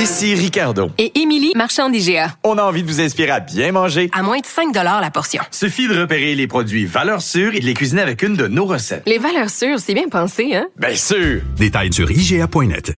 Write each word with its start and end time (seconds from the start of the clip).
Ici 0.00 0.34
Ricardo. 0.34 0.88
Et 0.96 1.20
Émilie, 1.20 1.52
marchand 1.54 1.90
d'IGA. 1.90 2.34
On 2.42 2.56
a 2.56 2.62
envie 2.62 2.82
de 2.82 2.88
vous 2.88 3.02
inspirer 3.02 3.32
à 3.32 3.40
bien 3.40 3.70
manger. 3.70 4.08
À 4.14 4.22
moins 4.22 4.38
de 4.38 4.46
5 4.46 4.74
la 4.74 5.10
portion. 5.10 5.42
Suffit 5.50 5.88
de 5.88 6.00
repérer 6.00 6.34
les 6.34 6.46
produits 6.46 6.86
valeurs 6.86 7.20
sûres 7.20 7.54
et 7.54 7.60
de 7.60 7.66
les 7.66 7.74
cuisiner 7.74 8.00
avec 8.00 8.22
une 8.22 8.34
de 8.34 8.46
nos 8.46 8.64
recettes. 8.64 9.02
Les 9.04 9.18
valeurs 9.18 9.50
sûres, 9.50 9.78
c'est 9.78 9.92
bien 9.92 10.08
pensé, 10.08 10.54
hein? 10.54 10.68
Bien 10.78 10.94
sûr! 10.94 11.42
Détails 11.58 11.92
sur 11.92 12.10
IGA.net. 12.10 12.94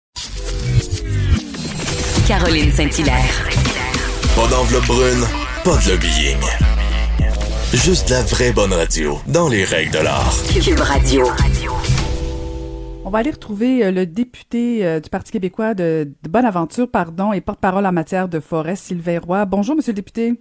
Caroline 2.28 2.70
Saint-Hilaire. 2.70 3.48
Pas 4.36 4.46
d'enveloppe 4.46 4.86
brune, 4.86 5.26
pas 5.64 5.76
de 5.78 5.90
lobbying. 5.90 6.38
Juste 7.74 8.10
la 8.10 8.22
vraie 8.22 8.52
bonne 8.52 8.74
radio, 8.74 9.18
dans 9.26 9.48
les 9.48 9.64
règles 9.64 9.90
de 9.90 9.98
l'art. 9.98 10.36
Cube 10.62 10.78
Radio. 10.78 11.26
On 13.12 13.16
va 13.16 13.18
aller 13.18 13.30
retrouver 13.30 13.84
euh, 13.84 13.90
le 13.90 14.06
député 14.06 14.86
euh, 14.86 14.98
du 14.98 15.10
Parti 15.10 15.32
québécois 15.32 15.74
de, 15.74 16.08
de 16.22 16.30
Bonaventure, 16.30 16.90
pardon, 16.90 17.34
et 17.34 17.42
porte-parole 17.42 17.84
en 17.84 17.92
matière 17.92 18.26
de 18.26 18.40
forêt, 18.40 18.74
Sylvain 18.74 19.18
Roy. 19.18 19.44
Bonjour, 19.44 19.76
Monsieur 19.76 19.92
le 19.92 19.96
député. 19.96 20.40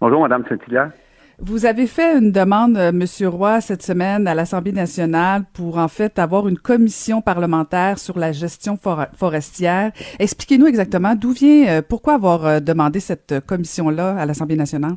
Bonjour, 0.00 0.20
Madame 0.20 0.44
Saint-Hilaire. 0.48 0.92
Vous 1.40 1.66
avez 1.66 1.88
fait 1.88 2.16
une 2.16 2.30
demande, 2.30 2.76
euh, 2.76 2.92
Monsieur 2.92 3.26
Roy, 3.26 3.60
cette 3.60 3.82
semaine 3.82 4.28
à 4.28 4.34
l'Assemblée 4.36 4.70
nationale 4.70 5.42
pour 5.52 5.78
en 5.78 5.88
fait 5.88 6.20
avoir 6.20 6.46
une 6.46 6.56
commission 6.56 7.20
parlementaire 7.20 7.98
sur 7.98 8.16
la 8.16 8.30
gestion 8.30 8.78
forestière. 9.12 9.90
Expliquez-nous 10.20 10.68
exactement 10.68 11.16
d'où 11.16 11.32
vient, 11.32 11.82
pourquoi 11.82 12.14
avoir 12.14 12.60
demandé 12.60 13.00
cette 13.00 13.44
commission-là 13.44 14.16
à 14.16 14.24
l'Assemblée 14.24 14.54
nationale? 14.54 14.94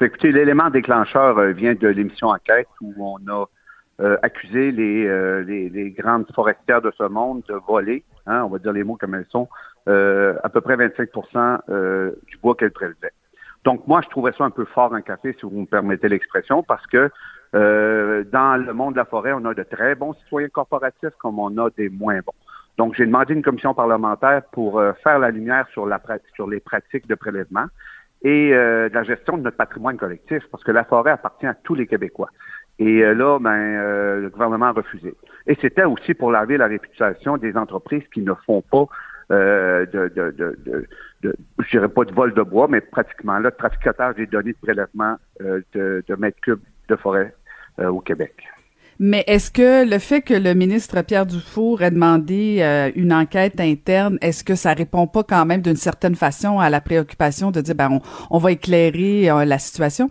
Écoutez, 0.00 0.32
l'élément 0.32 0.70
déclencheur 0.70 1.38
vient 1.52 1.74
de 1.74 1.88
l'émission 1.88 2.28
Enquête 2.28 2.68
où 2.80 2.94
on 2.96 3.18
a 3.30 3.44
euh, 4.00 4.16
accusé 4.22 4.72
euh, 4.78 5.42
les, 5.42 5.68
les, 5.68 5.90
grandes 5.90 6.26
forestières 6.34 6.80
de 6.80 6.90
ce 6.96 7.04
monde 7.04 7.42
de 7.48 7.54
voler, 7.54 8.04
hein, 8.26 8.42
on 8.44 8.48
va 8.48 8.58
dire 8.58 8.72
les 8.72 8.84
mots 8.84 8.96
comme 8.96 9.14
elles 9.14 9.26
sont, 9.28 9.48
à 9.86 10.48
peu 10.48 10.60
près 10.60 10.76
25% 10.76 12.12
du 12.26 12.36
bois 12.38 12.54
qu'elles 12.54 12.70
prélevaient. 12.70 13.12
Donc 13.64 13.86
moi, 13.86 14.00
je 14.02 14.08
trouvais 14.08 14.32
ça 14.38 14.44
un 14.44 14.50
peu 14.50 14.64
fort 14.64 14.94
un 14.94 15.02
café, 15.02 15.34
si 15.38 15.42
vous 15.42 15.60
me 15.60 15.66
permettez 15.66 16.08
l'expression, 16.08 16.62
parce 16.62 16.86
que 16.86 17.10
dans 17.52 18.64
le 18.64 18.72
monde 18.72 18.92
de 18.94 18.98
la 18.98 19.04
forêt, 19.04 19.32
on 19.32 19.44
a 19.46 19.54
de 19.54 19.64
très 19.64 19.96
bons 19.96 20.14
citoyens 20.14 20.48
corporatifs 20.48 21.14
comme 21.18 21.38
on 21.38 21.56
a 21.58 21.70
des 21.76 21.88
moins 21.88 22.20
bons. 22.20 22.34
Donc, 22.78 22.94
j'ai 22.94 23.04
demandé 23.04 23.34
une 23.34 23.42
commission 23.42 23.74
parlementaire 23.74 24.42
pour 24.52 24.80
faire 25.02 25.18
la 25.18 25.30
lumière 25.30 25.66
sur, 25.72 25.86
la, 25.86 26.00
sur 26.34 26.48
les 26.48 26.60
pratiques 26.60 27.08
de 27.08 27.16
prélèvement 27.16 27.66
et 28.22 28.52
euh, 28.52 28.88
de 28.88 28.94
la 28.94 29.02
gestion 29.02 29.38
de 29.38 29.42
notre 29.42 29.56
patrimoine 29.56 29.96
collectif, 29.96 30.42
parce 30.50 30.62
que 30.62 30.72
la 30.72 30.84
forêt 30.84 31.12
appartient 31.12 31.46
à 31.46 31.54
tous 31.54 31.74
les 31.74 31.86
Québécois. 31.86 32.30
Et 32.80 33.04
euh, 33.04 33.14
là, 33.14 33.38
ben, 33.38 33.50
euh, 33.50 34.20
le 34.22 34.30
gouvernement 34.30 34.66
a 34.66 34.72
refusé. 34.72 35.14
Et 35.46 35.56
c'était 35.60 35.84
aussi 35.84 36.14
pour 36.14 36.32
laver 36.32 36.56
la 36.56 36.66
réputation 36.66 37.36
des 37.36 37.56
entreprises 37.56 38.02
qui 38.12 38.22
ne 38.22 38.34
font 38.46 38.62
pas 38.62 38.86
de, 39.30 40.10
de, 40.12 40.88
je 41.22 41.70
dirais 41.70 41.88
pas 41.88 42.04
de 42.04 42.12
vol 42.12 42.34
de 42.34 42.42
bois, 42.42 42.66
mais 42.68 42.80
pratiquement 42.80 43.38
là, 43.38 43.50
de 43.50 43.56
traficotage 43.56 44.16
des 44.16 44.26
données 44.26 44.54
de 44.54 44.58
prélèvement 44.60 45.18
de, 45.38 46.16
mètres 46.18 46.40
cubes 46.40 46.58
de 46.88 46.96
forêt 46.96 47.32
au 47.78 48.00
Québec. 48.00 48.34
Mais 49.02 49.24
est-ce 49.26 49.50
que 49.50 49.88
le 49.88 49.98
fait 49.98 50.20
que 50.20 50.34
le 50.34 50.52
ministre 50.52 51.00
Pierre 51.00 51.24
Dufour 51.24 51.80
ait 51.80 51.90
demandé 51.90 52.58
euh, 52.60 52.90
une 52.94 53.14
enquête 53.14 53.58
interne, 53.58 54.18
est-ce 54.20 54.44
que 54.44 54.54
ça 54.54 54.74
répond 54.74 55.06
pas 55.06 55.22
quand 55.22 55.46
même 55.46 55.62
d'une 55.62 55.74
certaine 55.74 56.14
façon 56.14 56.58
à 56.58 56.68
la 56.68 56.82
préoccupation 56.82 57.50
de 57.50 57.62
dire 57.62 57.74
ben 57.74 58.00
on, 58.30 58.36
va 58.36 58.52
éclairer 58.52 59.30
euh, 59.30 59.46
la 59.46 59.58
situation? 59.58 60.10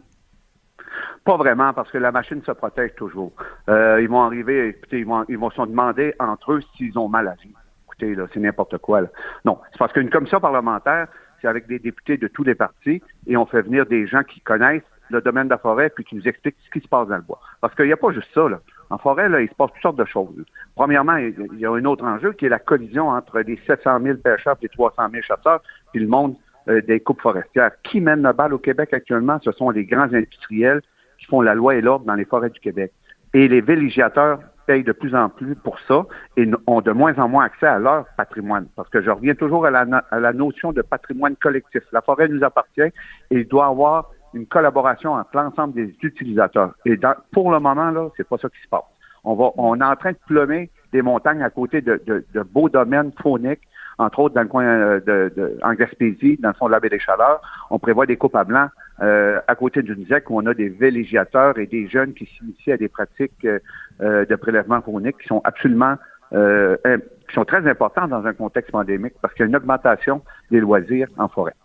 Pas 1.30 1.38
vraiment, 1.38 1.74
parce 1.74 1.92
que 1.92 2.00
la 2.00 2.12
machine 2.12 2.42
se 2.42 2.52
protège 2.52 2.96
toujours. 2.96 3.32
Euh, 3.70 4.02
ils 4.02 4.10
vont 4.10 4.24
arriver, 4.24 4.70
écoutez, 4.70 5.02
ils 5.02 5.06
vont, 5.06 5.26
ils 5.30 5.38
vont 5.38 5.52
se 5.52 5.62
demander 5.62 6.16
entre 6.18 6.54
eux 6.54 6.62
s'ils 6.76 6.98
ont 6.98 7.08
mal 7.08 7.28
agi. 7.28 7.54
Écoutez, 7.86 8.16
là, 8.16 8.26
c'est 8.34 8.40
n'importe 8.40 8.80
quoi. 8.80 9.02
Là. 9.02 9.10
Non, 9.46 9.60
c'est 9.72 9.78
parce 9.78 9.94
qu'une 9.94 10.10
commission 10.10 10.40
parlementaire, 10.40 11.08
c'est 11.40 11.48
avec 11.48 11.68
des 11.68 11.78
députés 11.78 12.18
de 12.18 12.28
tous 12.28 12.44
les 12.44 12.56
partis 12.56 13.04
et 13.28 13.38
on 13.38 13.46
fait 13.46 13.62
venir 13.62 13.86
des 13.86 14.08
gens 14.08 14.24
qui 14.24 14.42
connaissent 14.42 14.82
le 15.12 15.22
domaine 15.22 15.44
de 15.46 15.52
la 15.52 15.60
forêt 15.60 15.92
puis 15.92 16.04
qui 16.04 16.16
nous 16.16 16.28
expliquent 16.28 16.58
ce 16.66 16.72
qui 16.72 16.84
se 16.84 16.88
passe 16.88 17.08
dans 17.08 17.18
le 17.18 17.22
bois. 17.22 17.40
Parce 17.62 17.76
qu'il 17.76 17.86
n'y 17.86 17.94
a 17.94 17.98
pas 17.98 18.12
juste 18.12 18.34
ça. 18.34 18.50
Là. 18.50 18.60
En 18.90 18.98
forêt, 18.98 19.30
là, 19.30 19.40
il 19.40 19.50
se 19.50 19.54
passe 19.54 19.70
toutes 19.74 19.84
sortes 19.84 20.00
de 20.00 20.06
choses. 20.06 20.34
Premièrement, 20.76 21.18
il 21.18 21.60
y 21.60 21.66
a 21.68 21.72
un 21.72 21.86
autre 21.86 22.06
enjeu 22.06 22.32
qui 22.32 22.48
est 22.48 22.50
la 22.50 22.58
collision 22.58 23.10
entre 23.10 23.42
les 23.42 23.60
700 23.68 24.00
000 24.02 24.18
pêcheurs 24.18 24.56
et 24.62 24.64
les 24.64 24.70
300 24.70 25.04
000 25.12 25.22
chasseurs, 25.22 25.62
puis 25.92 26.02
le 26.02 26.08
monde 26.08 26.36
euh, 26.70 26.82
des 26.82 27.00
coupes 27.02 27.22
forestières. 27.22 27.70
Qui 27.84 28.02
mène 28.02 28.24
la 28.24 28.34
balle 28.34 28.56
au 28.56 28.58
Québec 28.58 28.96
actuellement? 28.96 29.38
Ce 29.44 29.52
sont 29.52 29.70
les 29.70 29.86
grands 29.86 30.12
industriels 30.12 30.82
qui 31.20 31.26
font 31.26 31.42
la 31.42 31.54
loi 31.54 31.76
et 31.76 31.82
l'ordre 31.82 32.06
dans 32.06 32.16
les 32.16 32.26
forêts 32.26 32.50
du 32.50 32.60
Québec. 32.60 32.92
Et 33.34 33.48
les 33.48 33.62
villégiateurs 33.62 34.40
payent 34.66 34.84
de 34.84 34.92
plus 34.92 35.16
en 35.16 35.30
plus 35.30 35.56
pour 35.56 35.80
ça 35.88 36.06
et 36.38 36.48
ont 36.68 36.82
de 36.82 36.92
moins 36.92 37.18
en 37.18 37.28
moins 37.28 37.46
accès 37.46 37.66
à 37.66 37.80
leur 37.80 38.06
patrimoine. 38.18 38.68
Parce 38.76 38.90
que 38.90 39.02
je 39.02 39.10
reviens 39.10 39.34
toujours 39.34 39.66
à 39.66 39.72
la, 39.72 40.34
notion 40.34 40.72
de 40.72 40.82
patrimoine 40.82 41.36
collectif. 41.36 41.82
La 41.92 42.02
forêt 42.02 42.28
nous 42.28 42.44
appartient 42.44 42.82
et 42.82 42.92
il 43.32 43.48
doit 43.48 43.66
avoir 43.66 44.12
une 44.36 44.46
collaboration 44.46 45.14
entre 45.14 45.30
l'ensemble 45.34 45.74
des 45.74 45.96
utilisateurs. 46.04 46.74
Et 46.86 47.00
pour 47.32 47.52
le 47.52 47.60
moment, 47.60 47.90
là, 47.90 48.10
c'est 48.16 48.28
pas 48.28 48.38
ça 48.38 48.48
qui 48.50 48.62
se 48.62 48.70
passe. 48.70 48.84
On 49.24 49.34
va, 49.34 49.50
on 49.58 49.80
est 49.80 49.84
en 49.84 49.96
train 49.96 50.12
de 50.12 50.20
plumer 50.28 50.70
des 50.94 51.02
montagnes 51.02 51.42
à 51.42 51.50
côté 51.50 51.82
de, 51.82 52.02
de, 52.06 52.44
beaux 52.44 52.70
domaines 52.70 53.12
fauniques, 53.22 53.68
entre 54.00 54.20
autres 54.20 54.36
dans 54.36 54.42
le 54.42 54.48
coin 54.48 54.66
euh, 54.66 55.00
de, 55.00 55.32
de, 55.36 55.60
en 55.62 55.74
Gaspésie, 55.74 56.38
dans 56.42 56.50
le 56.50 56.54
fond 56.56 56.70
de 56.70 56.88
des 56.88 57.00
Chaleurs. 57.00 57.42
On 57.70 57.78
prévoit 57.78 58.06
des 58.06 58.18
coupes 58.18 58.36
à 58.36 58.46
blanc 58.46 58.70
euh, 59.02 59.40
à 59.48 59.56
côté 59.56 59.82
d'une 59.84 60.06
ZEC 60.08 60.30
où 60.30 60.38
on 60.38 60.46
a 60.46 60.54
des 60.54 60.70
villégiateurs 60.70 61.60
et 61.60 61.68
des 61.68 61.88
jeunes 61.88 62.14
qui 62.14 62.26
s'initient 62.26 62.72
à 62.72 62.78
des 62.78 62.88
pratiques 62.88 63.46
euh, 63.46 64.26
de 64.26 64.36
prélèvement 64.36 64.82
faunique 64.82 65.18
qui 65.22 65.28
sont 65.28 65.42
absolument 65.44 65.96
qui 66.32 67.34
sont 67.34 67.44
très 67.44 67.68
importantes 67.68 68.12
dans 68.12 68.24
un 68.28 68.34
contexte 68.34 68.72
pandémique 68.72 69.16
parce 69.20 69.34
qu'il 69.34 69.42
y 69.42 69.46
a 69.46 69.50
une 69.50 69.56
augmentation 69.56 70.22
des 70.52 70.60
loisirs 70.60 71.08
en 71.18 71.28
forêt. 71.28 71.56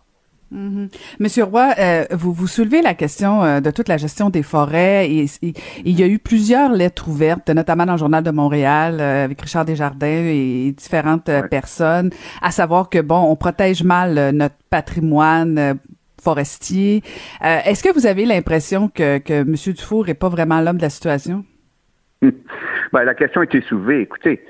Mhm. 0.51 0.89
Monsieur 1.19 1.43
Roy, 1.43 1.71
euh, 1.79 2.05
vous 2.11 2.31
vous 2.31 2.47
soulevez 2.47 2.81
la 2.81 2.93
question 2.93 3.43
euh, 3.43 3.59
de 3.61 3.71
toute 3.71 3.87
la 3.87 3.97
gestion 3.97 4.29
des 4.29 4.43
forêts 4.43 5.09
et, 5.09 5.25
il 5.41 5.99
y 5.99 6.03
a 6.03 6.07
eu 6.07 6.19
plusieurs 6.19 6.71
lettres 6.71 7.07
ouvertes, 7.09 7.49
notamment 7.49 7.85
dans 7.85 7.93
le 7.93 7.97
journal 7.97 8.23
de 8.23 8.31
Montréal 8.31 8.97
euh, 8.99 9.25
avec 9.25 9.41
Richard 9.41 9.65
Desjardins 9.65 10.07
et 10.07 10.71
différentes 10.71 11.31
personnes, 11.49 12.11
à 12.41 12.51
savoir 12.51 12.89
que 12.89 13.01
bon, 13.01 13.21
on 13.29 13.35
protège 13.35 13.83
mal 13.83 14.31
notre 14.33 14.55
patrimoine 14.69 15.79
forestier. 16.21 17.01
Est-ce 17.41 17.83
que 17.83 17.93
vous 17.93 18.07
avez 18.07 18.25
l'impression 18.25 18.87
que, 18.87 19.19
que 19.19 19.41
M. 19.41 19.55
Dufour 19.73 20.05
n'est 20.05 20.13
pas 20.13 20.29
vraiment 20.29 20.61
l'homme 20.61 20.77
de 20.77 20.83
la 20.83 20.89
situation? 20.89 21.45
ben, 22.21 23.03
la 23.03 23.13
question 23.13 23.41
a 23.41 23.43
été 23.43 23.61
soulevée. 23.61 24.01
Écoutez, 24.01 24.41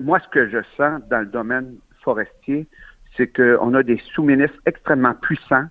moi, 0.00 0.18
ce 0.20 0.28
que 0.28 0.48
je 0.48 0.58
sens 0.76 1.00
dans 1.10 1.20
le 1.20 1.26
domaine 1.26 1.74
forestier, 2.02 2.66
c'est 3.16 3.28
qu'on 3.28 3.74
a 3.74 3.82
des 3.82 4.00
sous-ministres 4.14 4.58
extrêmement 4.66 5.14
puissants 5.14 5.66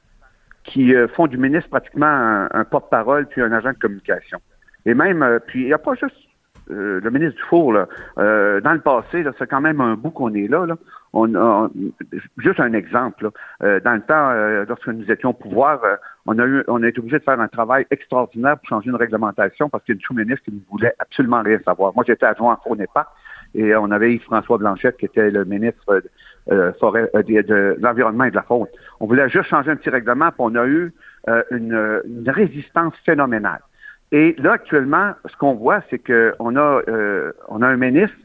qui 0.64 0.96
euh, 0.96 1.08
font 1.10 1.28
du 1.28 1.38
ministre 1.38 1.70
pratiquement 1.70 2.48
un, 2.52 2.64
porte-parole 2.64 3.28
puis 3.28 3.42
un 3.42 3.52
agent 3.52 3.72
de 3.72 3.78
communication. 3.78 4.40
Et 4.86 4.94
même, 4.94 5.22
euh, 5.22 5.40
puis 5.40 5.62
il 5.62 5.66
n'y 5.66 5.74
a 5.74 5.78
pas 5.78 5.94
juste 5.96 6.16
euh, 6.72 7.02
le 7.04 7.12
ministre 7.12 7.36
Dufour, 7.36 7.74
là, 7.74 7.88
dans 8.62 8.72
le 8.72 8.80
passé, 8.80 9.26
c'est 9.38 9.48
quand 9.48 9.60
même 9.60 9.82
un 9.82 9.96
bout 9.96 10.12
qu'on 10.12 10.34
est 10.34 10.48
là. 10.48 10.66
juste 12.38 12.60
un 12.62 12.72
exemple. 12.72 13.30
dans 13.60 13.94
le 13.94 14.02
temps, 14.02 14.32
lorsque 14.70 14.88
nous 14.88 15.12
étions 15.12 15.32
au 15.32 15.34
pouvoir, 15.34 15.82
on 16.26 16.40
a 16.40 16.46
eu, 16.46 16.64
on 16.70 16.82
a 16.82 16.88
été 16.88 17.00
obligé 17.00 17.20
de 17.20 17.24
faire 17.24 17.40
un 17.42 17.50
travail 17.50 17.86
extraordinaire 17.92 18.58
pour 18.58 18.70
changer 18.70 18.90
une 18.90 18.96
réglementation 18.96 19.68
parce 19.68 19.84
qu'il 19.84 19.96
y 19.96 19.98
a 19.98 20.00
une 20.00 20.06
sous-ministre 20.06 20.46
qui 20.46 20.52
ne 20.52 20.60
voulait 20.72 20.96
absolument 21.00 21.42
rien 21.42 21.60
savoir. 21.66 21.94
Moi, 21.94 22.06
j'étais 22.08 22.26
adjoint 22.26 22.58
en 22.64 22.76
pas 22.94 23.14
et 23.56 23.76
on 23.76 23.92
avait 23.92 24.14
Yves-François 24.14 24.58
Blanchette 24.58 24.98
qui 24.98 25.06
était 25.06 25.30
le 25.32 25.44
ministre 25.44 26.02
forêt, 26.80 27.10
euh, 27.16 27.24
de, 27.24 27.78
l'environnement 27.80 28.26
et 28.26 28.32
de 28.32 28.36
la 28.36 28.44
faune. 28.44 28.68
On 29.00 29.08
voulait 29.08 29.30
juste 29.30 29.46
changer 29.46 29.72
un 29.72 29.76
petit 29.76 29.90
règlement, 29.90 30.28
puis 30.28 30.40
on 30.40 30.56
a 30.56 30.66
eu 30.66 30.94
euh, 31.30 31.44
une, 31.52 32.02
une, 32.06 32.30
résistance 32.30 32.94
phénoménale. 33.06 33.62
Et 34.12 34.36
là, 34.38 34.54
actuellement, 34.54 35.14
ce 35.26 35.36
qu'on 35.38 35.54
voit, 35.54 35.82
c'est 35.90 36.00
qu'on 36.00 36.56
a, 36.56 36.82
on 37.48 37.62
a 37.64 37.68
un 37.68 37.78
ministre 37.78 38.16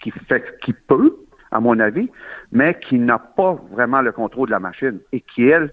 qui 0.00 0.10
fait, 0.10 0.58
qui 0.60 0.72
peut, 0.72 1.14
à 1.52 1.60
mon 1.60 1.78
avis, 1.78 2.10
mais 2.50 2.74
qui 2.74 2.98
n'a 2.98 3.20
pas 3.20 3.56
vraiment 3.70 4.02
le 4.02 4.10
contrôle 4.10 4.48
de 4.48 4.52
la 4.52 4.58
machine 4.58 4.98
et 5.12 5.20
qui, 5.20 5.46
elle, 5.46 5.70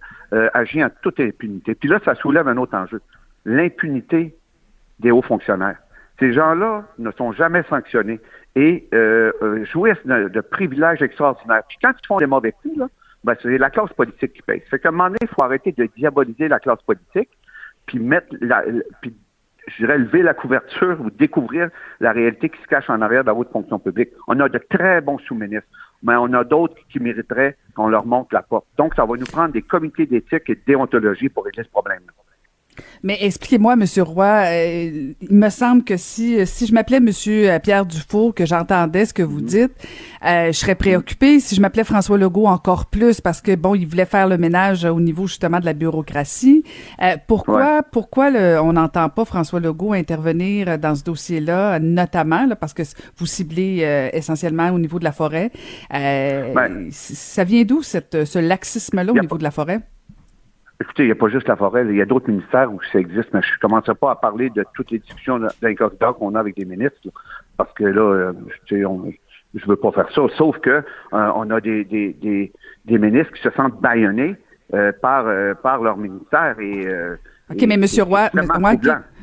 agit 0.53 0.83
en 0.83 0.89
toute 1.01 1.19
impunité. 1.19 1.73
Puis 1.73 1.89
là, 1.89 1.99
ça 2.05 2.13
soulève 2.13 2.47
un 2.47 2.57
autre 2.57 2.75
enjeu. 2.77 3.01
L'impunité 3.45 4.35
des 4.99 5.09
hauts 5.09 5.23
fonctionnaires. 5.23 5.77
Ces 6.19 6.33
gens-là 6.33 6.85
ne 6.99 7.11
sont 7.11 7.31
jamais 7.31 7.63
sanctionnés 7.69 8.19
et 8.55 8.87
euh, 8.93 9.31
euh, 9.41 9.65
jouissent 9.65 10.05
de, 10.05 10.41
privilèges 10.41 11.01
extraordinaires. 11.01 11.63
Puis 11.67 11.77
quand 11.81 11.91
ils 12.01 12.07
font 12.07 12.17
des 12.17 12.27
mauvais 12.27 12.51
coups, 12.51 12.77
là, 12.77 12.87
ben, 13.23 13.35
c'est 13.41 13.57
la 13.57 13.69
classe 13.69 13.91
politique 13.93 14.33
qui 14.33 14.41
paye. 14.41 14.61
Fait 14.69 14.79
qu'à 14.79 14.89
un 14.89 14.91
moment 14.91 15.05
donné, 15.05 15.17
il 15.21 15.27
faut 15.27 15.43
arrêter 15.43 15.71
de 15.71 15.89
diaboliser 15.97 16.47
la 16.47 16.59
classe 16.59 16.81
politique, 16.83 17.29
puis 17.85 17.99
mettre 17.99 18.27
la, 18.41 18.63
puis 19.01 19.15
je 19.67 19.77
dirais 19.77 19.97
lever 19.97 20.21
la 20.21 20.33
couverture 20.33 20.99
ou 21.01 21.09
découvrir 21.09 21.69
la 21.99 22.11
réalité 22.11 22.49
qui 22.49 22.61
se 22.61 22.67
cache 22.67 22.89
en 22.89 23.01
arrière 23.01 23.23
de 23.23 23.31
votre 23.31 23.51
fonction 23.51 23.79
publique. 23.79 24.09
On 24.27 24.39
a 24.39 24.49
de 24.49 24.57
très 24.57 25.01
bons 25.01 25.19
sous-ministres, 25.19 25.67
mais 26.03 26.15
on 26.17 26.33
a 26.33 26.43
d'autres 26.43 26.75
qui 26.89 26.99
mériteraient 26.99 27.57
qu'on 27.75 27.87
leur 27.87 28.05
montre 28.05 28.33
la 28.33 28.41
porte. 28.41 28.65
Donc, 28.77 28.93
ça 28.95 29.05
va 29.05 29.15
nous 29.15 29.25
prendre 29.25 29.53
des 29.53 29.61
comités 29.61 30.05
d'éthique 30.05 30.49
et 30.49 30.55
de 30.55 30.61
déontologie 30.67 31.29
pour 31.29 31.45
régler 31.45 31.63
ce 31.63 31.69
problème-là. 31.69 32.22
Mais 33.03 33.17
expliquez-moi, 33.21 33.75
Monsieur 33.75 34.03
Roy, 34.03 34.25
euh, 34.25 35.13
il 35.21 35.35
me 35.35 35.49
semble 35.49 35.83
que 35.83 35.97
si 35.97 36.45
si 36.47 36.65
je 36.67 36.73
m'appelais 36.73 36.99
Monsieur 36.99 37.49
euh, 37.51 37.59
Pierre 37.59 37.85
Dufour, 37.85 38.33
que 38.33 38.45
j'entendais 38.45 39.05
ce 39.05 39.13
que 39.13 39.23
vous 39.23 39.39
Mhm. 39.41 39.45
dites, 39.45 39.71
euh, 40.25 40.47
je 40.47 40.51
serais 40.57 40.75
préoccupée. 40.75 41.39
Si 41.39 41.55
je 41.55 41.61
m'appelais 41.61 41.83
François 41.83 42.17
Legault, 42.17 42.47
encore 42.47 42.85
plus, 42.87 43.19
parce 43.21 43.41
que 43.41 43.55
bon, 43.55 43.75
il 43.75 43.85
voulait 43.87 44.05
faire 44.05 44.27
le 44.27 44.37
ménage 44.37 44.85
au 44.85 44.99
niveau 44.99 45.27
justement 45.27 45.59
de 45.59 45.65
la 45.65 45.73
bureaucratie. 45.73 46.63
Euh, 47.01 47.17
pourquoi 47.27 47.83
pourquoi 47.83 48.29
le, 48.29 48.59
on 48.61 48.73
n'entend 48.73 49.09
pas 49.09 49.25
François 49.25 49.59
Legault 49.59 49.93
intervenir 49.93 50.77
dans 50.79 50.95
ce 50.95 51.03
dossier-là, 51.03 51.79
notamment 51.79 52.45
là, 52.45 52.55
parce 52.55 52.73
que 52.73 52.83
vous 53.17 53.25
ciblez 53.25 53.79
euh, 53.81 54.09
essentiellement 54.13 54.69
au 54.71 54.79
niveau 54.79 54.99
de 54.99 55.03
la 55.03 55.11
forêt? 55.11 55.51
Euh, 55.93 56.53
Ben, 56.53 56.87
ça 56.91 57.43
vient 57.43 57.63
d'où 57.63 57.81
cette 57.83 58.25
ce 58.25 58.39
laxisme-là 58.39 59.11
au 59.11 59.15
niveau 59.15 59.27
pas- 59.27 59.37
de 59.37 59.43
la 59.43 59.51
forêt? 59.51 59.79
Écoutez, 60.83 61.03
il 61.03 61.05
n'y 61.05 61.13
a 61.13 61.15
pas 61.15 61.29
juste 61.29 61.47
la 61.47 61.55
forêt, 61.55 61.85
il 61.87 61.95
y 61.95 62.01
a 62.01 62.05
d'autres 62.05 62.29
ministères 62.29 62.69
où 62.69 62.77
ça 62.91 62.99
existe, 62.99 63.33
mais 63.33 63.41
je 63.41 63.53
ne 63.53 63.59
commencerai 63.61 63.95
pas 63.95 64.11
à 64.11 64.15
parler 64.15 64.49
de 64.49 64.65
toutes 64.75 64.91
les 64.91 64.99
discussions 64.99 65.39
d'un 65.39 65.75
corridor 65.75 66.17
qu'on 66.17 66.35
a 66.35 66.41
avec 66.41 66.57
des 66.57 66.65
ministres, 66.65 66.99
là, 67.05 67.11
parce 67.55 67.71
que 67.73 67.85
là, 67.85 68.01
euh, 68.01 68.33
je 69.55 69.65
veux 69.65 69.77
pas 69.77 69.93
faire 69.93 70.11
ça. 70.11 70.21
Sauf 70.35 70.57
que 70.59 70.69
euh, 70.69 70.83
on 71.11 71.49
a 71.51 71.61
des, 71.61 71.85
des, 71.85 72.11
des, 72.13 72.51
des 72.83 72.97
ministres 72.97 73.31
qui 73.31 73.41
se 73.41 73.49
sentent 73.51 73.79
bâillonnés 73.79 74.35
euh, 74.73 74.91
par, 75.01 75.25
euh, 75.27 75.53
par 75.53 75.81
leur 75.81 75.95
ministère. 75.95 76.59
Et, 76.59 76.85
OK, 77.49 77.63
et 77.63 77.67
mais 77.67 77.77
Monsieur 77.77 78.03
c'est 78.03 78.09
Roy. 78.09 78.29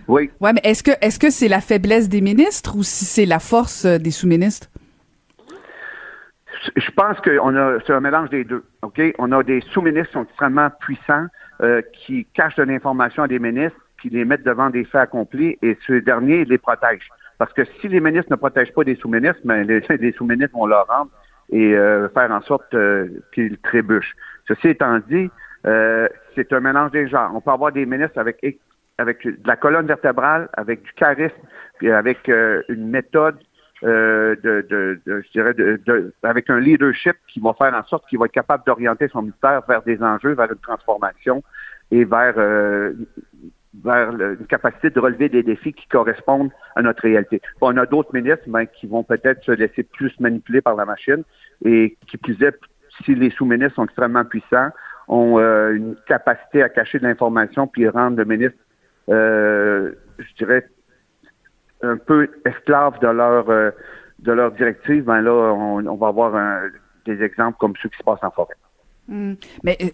Oui. 0.09 0.31
Ouais, 0.41 0.53
mais 0.55 0.62
est-ce 0.65 0.83
que 0.83 0.93
est-ce 1.03 1.19
que 1.19 1.29
c'est 1.31 1.49
la 1.49 1.61
faiblesse 1.61 2.09
des 2.09 2.23
ministres 2.23 2.75
ou 2.75 2.83
si 2.83 3.05
c'est 3.05 3.27
la 3.27 3.39
force 3.39 3.85
des 3.85 4.11
sous-ministres? 4.11 4.69
Je 6.75 6.91
pense 6.93 7.21
que 7.21 7.39
on 7.43 7.55
a 7.55 7.79
c'est 7.87 7.93
un 7.93 8.01
mélange 8.01 8.31
des 8.31 8.45
deux. 8.45 8.65
OK? 8.83 9.01
On 9.19 9.31
a 9.31 9.43
des 9.43 9.61
sous-ministres 9.73 10.09
qui 10.09 10.15
sont 10.15 10.25
extrêmement 10.25 10.69
puissants, 10.81 11.27
euh, 11.62 11.83
qui 11.93 12.27
cachent 12.35 12.57
de 12.57 12.62
l'information 12.62 13.23
à 13.23 13.29
des 13.29 13.39
ministres, 13.39 13.79
qui 14.01 14.11
les 14.11 14.25
mettent 14.25 14.45
devant 14.45 14.71
des 14.71 14.85
faits 14.85 15.03
accomplis, 15.03 15.59
et 15.62 15.77
ces 15.87 16.01
derniers 16.01 16.45
les 16.45 16.59
protègent. 16.59 17.09
Parce 17.39 17.53
que 17.53 17.65
si 17.81 17.89
les 17.89 18.01
ministres 18.01 18.31
ne 18.31 18.37
protègent 18.37 18.73
pas 18.73 18.85
des 18.85 18.97
sous-ministres, 18.97 19.41
ben, 19.45 19.67
les, 19.67 19.81
les 19.99 20.12
sous-ministres 20.12 20.55
vont 20.55 20.67
leur 20.67 20.87
rendre 20.87 21.11
et 21.51 21.75
euh, 21.75 22.09
faire 22.11 22.31
en 22.31 22.41
sorte 22.43 22.75
euh, 22.75 23.09
qu'ils 23.35 23.59
trébuchent. 23.59 24.15
Ceci 24.47 24.69
étant 24.69 24.99
dit, 25.09 25.31
euh, 25.67 26.09
c'est 26.35 26.53
un 26.53 26.61
mélange 26.61 26.93
des 26.93 27.09
genres. 27.09 27.33
On 27.35 27.41
peut 27.41 27.51
avoir 27.51 27.73
des 27.73 27.87
ministres 27.87 28.19
avec 28.19 28.43
avec 29.01 29.27
de 29.27 29.37
la 29.47 29.57
colonne 29.57 29.87
vertébrale, 29.87 30.49
avec 30.53 30.83
du 30.83 30.93
charisme, 30.93 31.35
puis 31.79 31.91
avec 31.91 32.29
euh, 32.29 32.62
une 32.69 32.89
méthode 32.89 33.39
euh, 33.85 34.37
de, 34.43 34.67
de, 34.69 35.00
de- 35.06 35.23
je 35.23 35.31
dirais, 35.32 35.55
de, 35.55 36.12
avec 36.23 36.50
un 36.50 36.61
leadership 36.61 37.17
qui 37.29 37.41
va 37.41 37.55
faire 37.55 37.75
en 37.75 37.85
sorte 37.85 38.06
qu'il 38.09 38.19
va 38.19 38.27
être 38.27 38.32
capable 38.32 38.65
d'orienter 38.67 39.09
son 39.09 39.23
ministère 39.23 39.62
vers 39.69 39.82
des 39.82 40.03
enjeux, 40.03 40.32
vers 40.35 40.50
une 40.50 40.59
transformation 40.59 41.43
et 41.91 42.05
vers, 42.05 42.35
euh, 42.37 42.93
vers 43.82 44.11
une 44.11 44.47
capacité 44.47 44.91
de 44.91 45.00
relever 45.00 45.29
des 45.29 45.43
défis 45.43 45.73
qui 45.73 45.87
correspondent 45.88 46.50
à 46.77 46.82
notre 46.82 47.03
réalité. 47.03 47.41
On 47.61 47.77
a 47.77 47.87
d'autres 47.87 48.15
ministres 48.15 48.44
ben, 48.49 48.67
qui 48.67 48.87
vont 48.87 49.03
peut-être 49.03 49.43
se 49.44 49.53
laisser 49.53 49.83
plus 49.83 50.19
manipuler 50.21 50.61
par 50.61 50.76
la 50.76 50.85
machine 50.85 51.23
et 51.65 51.97
qui 52.06 52.17
plus 52.19 52.41
est, 52.43 52.59
si 53.05 53.15
les 53.15 53.31
sous-ministres 53.31 53.76
sont 53.76 53.85
extrêmement 53.85 54.25
puissants, 54.25 54.71
ont 55.09 55.38
euh, 55.38 55.73
une 55.73 55.97
capacité 56.06 56.62
à 56.62 56.69
cacher 56.69 56.99
de 56.99 57.05
l'information 57.05 57.67
puis 57.67 57.88
rendre 57.88 58.19
le 58.19 58.25
ministre, 58.25 58.59
euh, 59.09 59.93
je 60.19 60.35
dirais, 60.37 60.69
un 61.82 61.97
peu 61.97 62.29
esclaves 62.44 62.99
de 63.00 63.09
leur 63.09 63.49
euh, 63.50 63.71
de 64.21 64.32
leur 64.32 64.53
directive, 64.53 65.05
ben 65.05 65.23
là, 65.23 65.32
on, 65.32 65.87
on 65.87 65.97
va 65.97 66.09
avoir 66.09 66.35
un- 66.37 66.69
des 67.06 67.23
exemples 67.23 67.56
comme 67.59 67.75
ceux 67.82 67.88
qui 67.88 67.97
se 67.99 68.03
passent 68.03 68.23
en 68.23 68.31
forêt. 68.31 68.55
Mais 69.65 69.77
euh, 69.83 69.89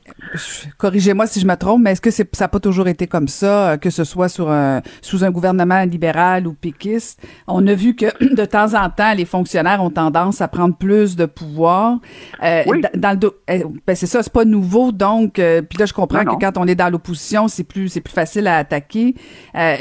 corrigez-moi 0.78 1.26
si 1.26 1.40
je 1.40 1.46
me 1.46 1.54
trompe, 1.56 1.82
mais 1.82 1.92
est-ce 1.92 2.00
que 2.00 2.10
c'est, 2.10 2.28
ça 2.36 2.44
n'a 2.44 2.48
pas 2.48 2.60
toujours 2.60 2.88
été 2.88 3.06
comme 3.06 3.28
ça, 3.28 3.70
euh, 3.72 3.76
que 3.76 3.90
ce 3.90 4.04
soit 4.04 4.28
sur 4.28 4.50
un, 4.50 4.82
sous 5.00 5.24
un 5.24 5.30
gouvernement 5.30 5.82
libéral 5.84 6.46
ou 6.46 6.52
péquiste? 6.52 7.20
On 7.46 7.66
a 7.66 7.74
vu 7.74 7.94
que 7.96 8.06
de 8.34 8.44
temps 8.44 8.74
en 8.74 8.90
temps, 8.90 9.14
les 9.14 9.24
fonctionnaires 9.24 9.82
ont 9.82 9.90
tendance 9.90 10.40
à 10.40 10.48
prendre 10.48 10.76
plus 10.76 11.16
de 11.16 11.26
pouvoir. 11.26 11.98
Euh, 12.42 12.62
Oui. 12.66 12.82
Dans 12.94 13.18
le 13.18 13.26
euh, 13.50 13.64
ben 13.86 13.96
c'est 13.96 14.06
ça, 14.06 14.22
c'est 14.22 14.32
pas 14.32 14.44
nouveau, 14.44 14.92
donc. 14.92 15.38
euh, 15.38 15.62
puis 15.62 15.78
là, 15.78 15.86
je 15.86 15.92
comprends 15.92 16.18
Non, 16.24 16.32
non. 16.32 16.36
que 16.38 16.44
quand 16.44 16.58
on 16.58 16.66
est 16.66 16.74
dans 16.74 16.90
l'opposition, 16.90 17.48
c'est 17.48 17.64
plus 17.64 17.88
c'est 17.88 18.00
plus 18.00 18.12
facile 18.12 18.46
à 18.46 18.56
attaquer. 18.58 19.14
Euh, 19.54 19.76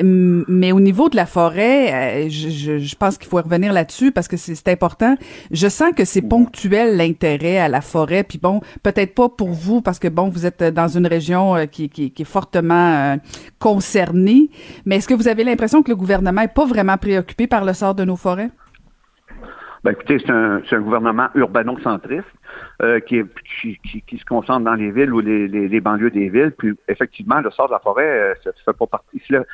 mais 0.47 0.71
au 0.71 0.79
niveau 0.79 1.09
de 1.09 1.15
la 1.15 1.25
forêt, 1.25 2.29
je, 2.29 2.49
je, 2.49 2.77
je 2.79 2.95
pense 2.95 3.17
qu'il 3.17 3.27
faut 3.29 3.37
revenir 3.37 3.73
là-dessus 3.73 4.11
parce 4.11 4.27
que 4.27 4.37
c'est 4.37 4.55
c'est 4.55 4.69
important. 4.69 5.15
Je 5.51 5.67
sens 5.67 5.91
que 5.95 6.05
c'est 6.05 6.21
ponctuel 6.21 6.97
l'intérêt 6.97 7.57
à 7.57 7.67
la 7.67 7.81
forêt. 7.81 8.23
Puis 8.23 8.39
bon, 8.41 8.61
peut-être 8.83 9.13
pas 9.13 9.24
pour 9.29 9.49
vous 9.49 9.81
parce 9.81 9.99
que 9.99 10.07
bon, 10.07 10.29
vous 10.29 10.45
êtes 10.45 10.63
dans 10.63 10.87
une 10.87 11.07
région 11.07 11.55
euh, 11.55 11.65
qui, 11.65 11.91
est 12.17 12.23
fortement 12.23 13.13
euh, 13.13 13.17
concernée. 13.59 14.49
Mais 14.85 14.97
est-ce 14.97 15.07
que 15.07 15.13
vous 15.13 15.27
avez 15.27 15.43
l'impression 15.43 15.83
que 15.83 15.89
le 15.89 15.95
gouvernement 15.95 16.41
est 16.41 16.53
pas 16.53 16.65
vraiment 16.65 16.97
préoccupé 16.97 17.47
par 17.47 17.65
le 17.65 17.73
sort 17.73 17.95
de 17.95 18.03
nos 18.03 18.15
forêts? 18.15 18.51
Ben, 19.85 19.91
écoutez, 19.91 20.17
c'est 20.17 20.31
un, 20.31 20.81
gouvernement 20.81 21.27
urbano-centriste 21.35 22.25
euh, 22.81 22.99
qui, 23.01 23.21
se 23.21 24.25
concentre 24.25 24.65
dans 24.65 24.73
les 24.73 24.89
villes 24.89 25.13
ou 25.13 25.19
les, 25.19 25.79
banlieues 25.79 26.09
des 26.09 26.27
villes. 26.27 26.53
Puis, 26.57 26.73
effectivement, 26.87 27.39
le 27.39 27.51
sort 27.51 27.67
de 27.67 27.73
la 27.73 27.79
forêt, 27.79 28.03
euh, 28.03 28.33
ça 28.43 28.49
ne 28.49 28.55
fait 28.65 28.77
pas 28.79 28.87
partie. 28.87 29.21
Le, 29.29 29.45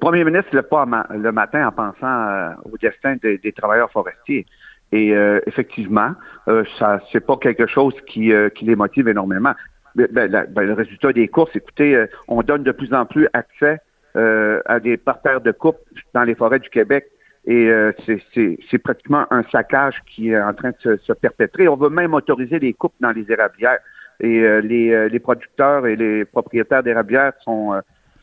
premier 0.00 0.24
ministre 0.24 0.48
ne 0.52 0.60
lève 0.60 0.68
pas 0.70 0.86
le 1.10 1.32
matin 1.32 1.68
en 1.68 1.72
pensant 1.72 2.06
euh, 2.06 2.54
au 2.64 2.78
destin 2.78 3.16
des, 3.22 3.36
des 3.36 3.52
travailleurs 3.52 3.90
forestiers. 3.90 4.46
Et 4.94 5.12
euh, 5.12 5.40
effectivement, 5.46 6.12
euh, 6.46 6.62
ça 6.78 7.00
c'est 7.10 7.26
pas 7.26 7.36
quelque 7.36 7.66
chose 7.66 7.94
qui, 8.06 8.32
euh, 8.32 8.48
qui 8.48 8.64
les 8.64 8.76
motive 8.76 9.08
énormément. 9.08 9.52
Ben, 9.96 10.08
ben, 10.48 10.62
le 10.62 10.72
résultat 10.72 11.12
des 11.12 11.26
courses, 11.26 11.54
écoutez, 11.56 11.96
euh, 11.96 12.06
on 12.28 12.42
donne 12.42 12.62
de 12.62 12.70
plus 12.70 12.94
en 12.94 13.04
plus 13.04 13.28
accès 13.32 13.80
euh, 14.16 14.60
à 14.66 14.78
des 14.78 14.96
parterres 14.96 15.40
de 15.40 15.50
coupe 15.50 15.78
dans 16.14 16.22
les 16.22 16.36
forêts 16.36 16.60
du 16.60 16.70
Québec. 16.70 17.06
Et 17.44 17.68
euh, 17.68 17.90
c'est- 18.06 18.78
pratiquement 18.78 19.26
un 19.30 19.42
saccage 19.50 19.96
qui 20.06 20.30
est 20.30 20.40
en 20.40 20.54
train 20.54 20.70
de 20.70 20.76
se, 20.78 20.96
se 20.98 21.12
perpétrer. 21.12 21.66
On 21.66 21.76
veut 21.76 21.90
même 21.90 22.14
autoriser 22.14 22.60
les 22.60 22.72
coupes 22.72 22.94
dans 23.00 23.10
les 23.10 23.26
érablières. 23.30 23.80
Et 24.20 24.40
les, 24.62 25.08
les 25.08 25.18
producteurs 25.18 25.86
et 25.88 25.96
les 25.96 26.24
propriétaires 26.24 26.84
d'érablières 26.84 27.32
sont, 27.42 27.74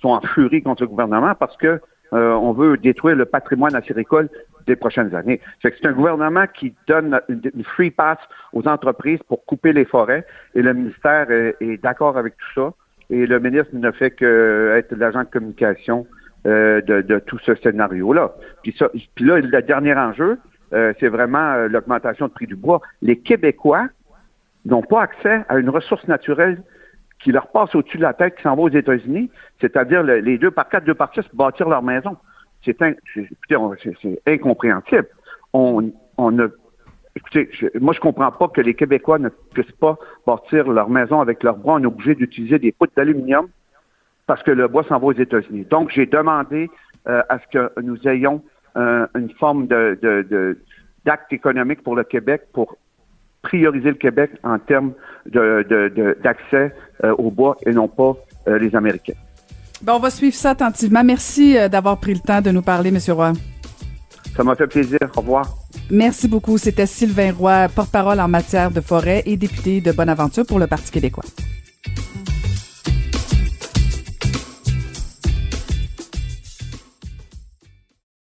sont 0.02 0.10
en 0.10 0.22
furie 0.22 0.64
contre 0.64 0.84
le 0.84 0.88
gouvernement 0.88 1.36
parce 1.36 1.56
que 1.58 1.82
euh, 2.14 2.34
on 2.34 2.52
veut 2.52 2.78
détruire 2.78 3.16
le 3.16 3.26
patrimoine 3.26 3.76
acéricole 3.76 4.30
des 4.68 4.76
prochaines 4.76 5.16
années. 5.16 5.40
C'est 5.62 5.86
un 5.86 5.94
gouvernement 5.94 6.46
qui 6.54 6.74
donne 6.88 7.20
une, 7.30 7.64
free 7.64 7.92
pass 7.92 8.18
aux 8.54 8.68
entreprises 8.68 9.20
pour 9.28 9.46
couper 9.46 9.74
les 9.74 9.86
forêts 9.86 10.26
et 10.56 10.62
le 10.62 10.74
ministère 10.74 11.32
est, 11.32 11.82
d'accord 11.82 12.18
avec 12.18 12.36
tout 12.38 12.62
ça. 12.62 12.74
Et 13.10 13.26
le 13.26 13.40
ministre 13.40 13.70
ne 13.74 13.92
fait 13.92 14.12
que 14.12 14.74
être 14.78 14.96
l'agent 14.96 15.22
de 15.22 15.30
communication 15.30 16.06
euh, 16.48 16.82
de, 16.82 17.20
tout 17.20 17.40
ce 17.40 17.56
scénario-là. 17.56 18.34
Puis, 18.64 18.76
là, 19.20 19.40
le 19.40 19.62
dernier 19.62 19.94
enjeu, 19.94 20.40
euh, 20.74 20.94
c'est 21.00 21.10
vraiment 21.10 21.54
euh, 21.54 21.68
l'augmentation 21.68 22.28
de 22.28 22.32
prix 22.32 22.48
du 22.48 22.56
bois. 22.56 22.82
Les 23.02 23.18
Québécois 23.18 23.88
n'ont 24.66 24.82
pas 24.82 25.04
accès 25.04 25.44
à 25.50 25.58
une 25.60 25.70
ressource 25.70 26.08
naturelle 26.08 26.62
qui 27.24 27.32
leur 27.32 27.48
passe 27.48 27.74
au-dessus 27.76 27.98
de 27.98 28.04
la 28.04 28.14
tête, 28.14 28.36
qui 28.36 28.44
s'en 28.44 28.56
va 28.56 28.64
aux 28.64 28.70
États-Unis, 28.70 29.30
c'est-à-dire 29.60 30.02
le- 30.04 30.20
les 30.20 30.38
deux 30.38 30.52
par 30.52 30.68
quatre, 30.70 30.86
deux 30.86 30.96
par 30.96 31.14
six 31.14 31.24
bâtir 31.34 31.70
leur 31.70 31.84
maison. 31.84 32.18
C'est 32.64 32.78
incompréhensible. 34.28 35.08
On, 35.54 35.92
on 36.18 36.40
a, 36.40 36.48
écoutez, 37.16 37.50
moi 37.80 37.94
je 37.94 38.00
comprends 38.00 38.32
pas 38.32 38.48
que 38.48 38.62
les 38.62 38.74
Québécois 38.74 39.20
ne 39.20 39.30
puissent 39.54 39.72
pas 39.74 39.98
bâtir 40.26 40.70
leur 40.70 40.90
maison 40.90 41.22
avec 41.22 41.44
leur 41.44 41.58
bois. 41.58 41.76
On 41.76 41.84
est 41.84 41.88
obligé 41.88 42.16
d'utiliser 42.16 42.60
des 42.60 42.72
poutres 42.72 42.94
d'aluminium 42.96 43.48
parce 44.28 44.44
que 44.44 44.52
le 44.52 44.68
bois 44.68 44.84
s'en 44.84 45.00
va 45.00 45.08
aux 45.08 45.12
États-Unis. 45.14 45.66
Donc, 45.70 45.90
j'ai 45.92 46.06
demandé 46.06 46.70
euh, 47.08 47.24
à 47.30 47.40
ce 47.40 47.48
que 47.48 47.82
nous 47.82 48.08
ayons 48.08 48.44
euh, 48.78 49.08
une 49.16 49.32
forme 49.32 49.68
de- 49.68 50.58
d'acte 51.04 51.34
économique 51.34 51.84
pour 51.84 51.96
le 51.96 52.04
Québec 52.04 52.44
pour 52.54 52.78
prioriser 53.42 53.90
le 53.90 53.96
Québec 53.96 54.32
en 54.44 54.58
termes 54.60 54.92
de, 55.26 55.66
de- 55.70 55.92
de- 55.96 56.18
d'accès 56.24 56.74
euh, 57.04 57.14
au 57.18 57.32
bois 57.32 57.58
et 57.66 57.72
non 57.72 57.88
pas 57.88 58.16
euh, 58.48 58.58
les 58.60 58.76
Américains. 58.76 59.14
Bon, 59.82 59.94
on 59.94 60.00
va 60.00 60.10
suivre 60.12 60.36
ça 60.36 60.52
attentivement. 60.52 61.04
Merci 61.04 61.58
euh, 61.58 61.68
d'avoir 61.68 61.98
pris 62.00 62.14
le 62.14 62.20
temps 62.20 62.42
de 62.42 62.52
nous 62.52 62.62
parler, 62.62 62.92
Monsieur 62.92 63.14
Roy. 63.14 63.34
Ça 64.36 64.44
m'a 64.44 64.56
fait 64.56 64.68
plaisir. 64.68 65.00
Au 65.18 65.22
revoir. 65.22 65.46
Merci 65.90 66.28
beaucoup. 66.28 66.58
C'était 66.58 66.86
Sylvain 66.86 67.34
Roy, 67.34 67.68
porte-parole 67.76 68.20
en 68.20 68.28
matière 68.28 68.72
de 68.72 68.80
forêt 68.80 69.24
et 69.26 69.36
député 69.38 69.82
de 69.82 69.92
Bonaventure 69.92 70.46
pour 70.46 70.60
le 70.60 70.68
Parti 70.68 70.92
québécois. 70.92 71.26